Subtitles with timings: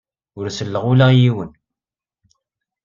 [0.39, 1.51] Ur selleɣ ula i yiwen.